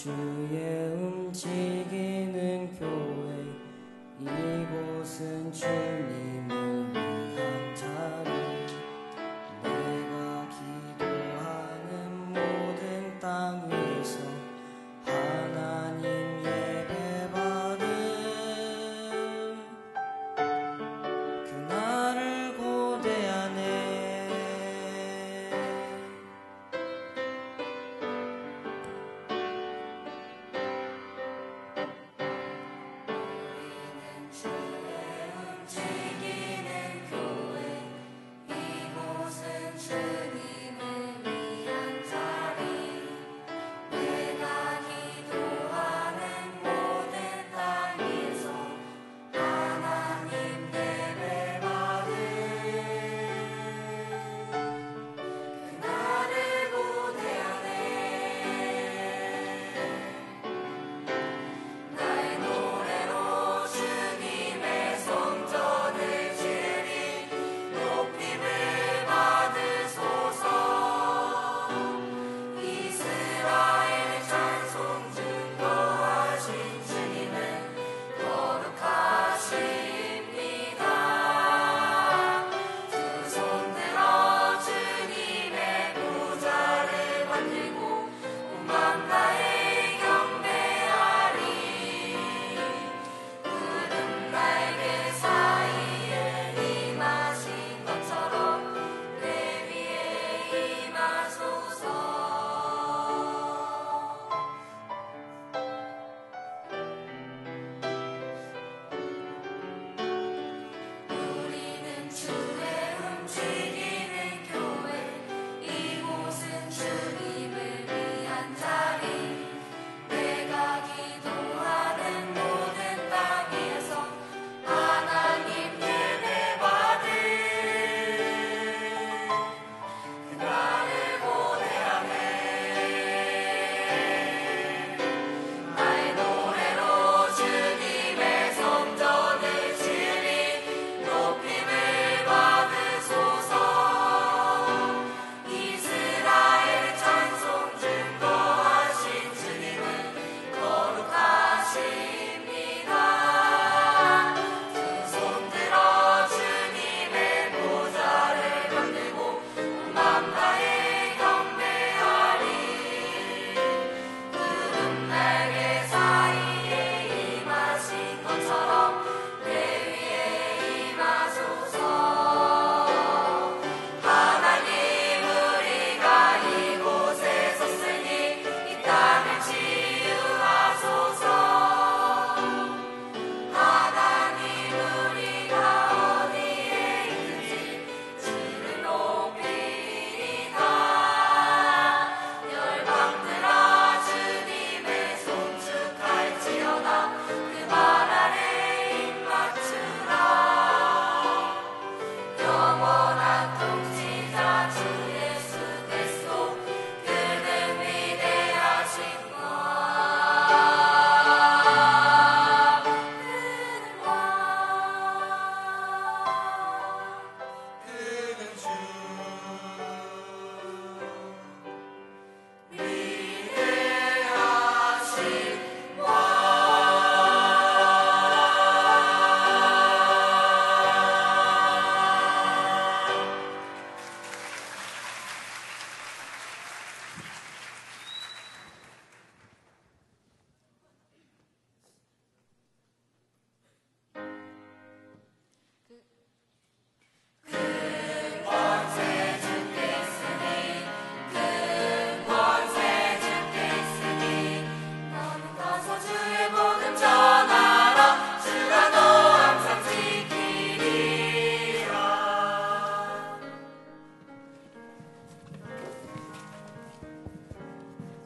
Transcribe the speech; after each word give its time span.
주의 0.00 0.94
움직이는 0.94 2.70
교회 2.78 3.42
이곳은 4.20 5.50
주님 5.52 6.47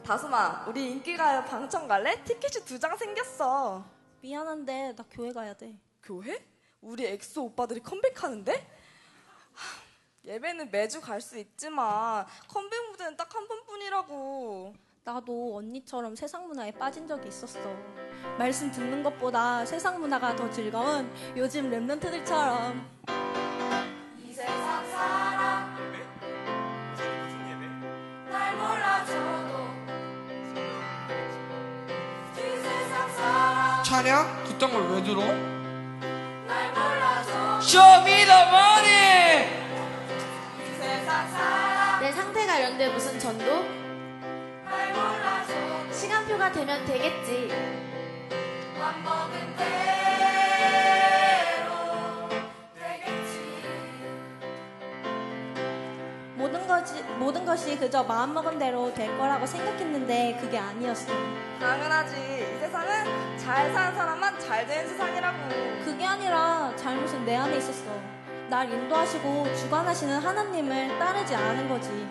다솜아, 0.03 0.65
우리 0.67 0.91
인기가요 0.91 1.43
방청 1.45 1.87
갈래? 1.87 2.21
티켓이 2.23 2.65
두 2.65 2.77
장 2.79 2.95
생겼어. 2.97 3.83
미안한데 4.21 4.95
나 4.95 5.05
교회 5.09 5.31
가야 5.31 5.53
돼. 5.53 5.77
교회? 6.01 6.45
우리 6.81 7.05
엑소 7.05 7.45
오빠들이 7.45 7.79
컴백하는데? 7.81 8.53
하, 8.53 9.81
예배는 10.25 10.71
매주 10.71 10.99
갈 11.01 11.21
수 11.21 11.37
있지만 11.37 12.25
컴백 12.47 12.89
무대는 12.91 13.15
딱 13.17 13.33
한 13.33 13.47
번뿐이라고. 13.47 14.73
나도 15.05 15.57
언니처럼 15.57 16.15
세상 16.15 16.47
문화에 16.47 16.71
빠진 16.71 17.07
적이 17.07 17.27
있었어. 17.29 17.59
말씀 18.37 18.71
듣는 18.71 19.03
것보다 19.03 19.65
세상 19.65 19.99
문화가 19.99 20.35
더 20.35 20.49
즐거운 20.49 21.09
요즘 21.35 21.69
remnant들처럼. 21.69 23.22
찬양? 33.93 34.43
그딴 34.45 34.71
걸 34.71 34.81
왜 34.89 35.03
들어? 35.03 35.21
쇼미더머니 37.61 38.89
이 40.57 40.65
세상 40.81 41.29
살아 41.29 41.99
내 41.99 42.11
상태가 42.11 42.57
이런데 42.57 42.89
무슨 42.89 43.19
전도? 43.19 43.63
시간표가 45.91 46.51
되면 46.53 46.83
되겠지. 46.85 47.49
맘먹은 48.79 49.55
대로 49.57 49.69
되겠지 52.73 53.63
모든 56.35 56.67
것이, 56.67 57.03
모든 57.19 57.45
것이 57.45 57.77
그저 57.77 58.03
마음먹은 58.03 58.57
대로 58.57 58.91
될 58.95 59.15
거라고 59.19 59.45
생각했는데 59.45 60.39
그게 60.41 60.57
아니었어. 60.57 61.13
당연하지. 61.59 62.62
잘 63.43 63.73
사는 63.73 63.93
사람만 63.93 64.39
잘 64.39 64.65
되는 64.65 64.87
세상이라고. 64.87 65.37
그게 65.83 66.05
아니라 66.05 66.73
잘못은 66.77 67.25
내 67.25 67.35
안에 67.35 67.57
있었어. 67.57 67.91
날 68.49 68.71
인도하시고 68.71 69.53
주관하시는 69.55 70.19
하나님을 70.19 70.97
따르지 70.97 71.35
않은 71.35 71.67
거지. 71.67 72.07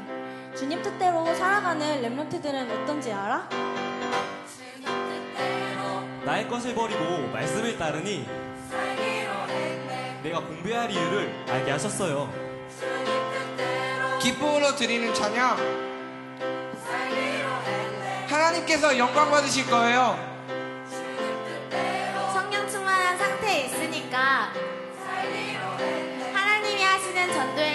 주님 0.54 0.82
뜻대로 0.82 1.24
살아가는 1.34 2.02
렘런트들은 2.02 2.82
어떤지 2.82 3.12
알아? 3.12 3.48
나의 6.24 6.46
것을 6.48 6.74
버리고 6.74 7.26
말씀을 7.32 7.78
따르니 7.78 8.28
내가 10.22 10.40
공부해야 10.40 10.82
할 10.82 10.90
이유를 10.90 11.46
알게 11.48 11.70
하셨어요. 11.70 12.30
기쁨으로 14.20 14.76
드리는 14.76 15.12
찬양. 15.14 15.56
하나님께서 18.28 18.96
영광 18.98 19.30
받으실 19.30 19.68
거예요. 19.68 20.31
하나 27.30 27.71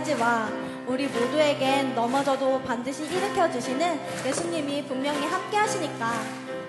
하지 0.00 0.14
마. 0.14 0.48
우리 0.86 1.06
모두에겐 1.06 1.94
넘어져도 1.94 2.62
반드시 2.62 3.04
일으켜 3.04 3.50
주시는 3.50 4.00
예수님이 4.24 4.82
분명히 4.86 5.26
함께 5.26 5.58
하시니까. 5.58 6.12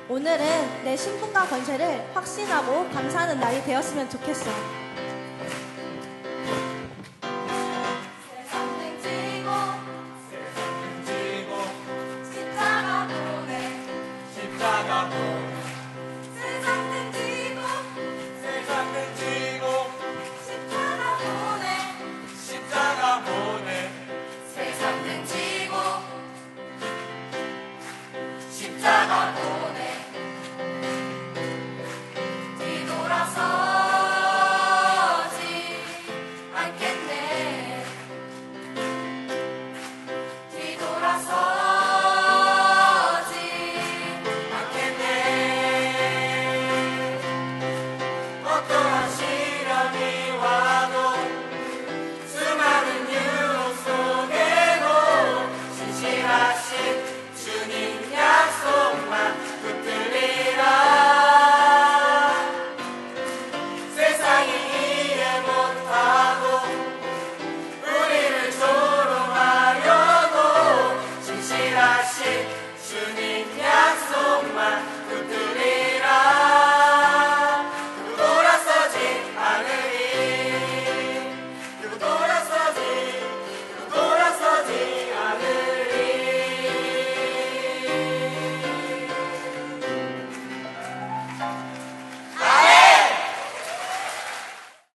오늘은 0.09 0.83
내 0.83 0.97
신분과 0.97 1.45
권세를 1.45 2.09
확신하고 2.13 2.89
감사하는 2.89 3.39
날이 3.39 3.63
되었으면 3.63 4.09
좋겠어. 4.09 4.51